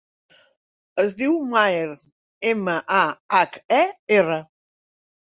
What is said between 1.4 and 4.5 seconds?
Maher: ema, a, hac, e, erra.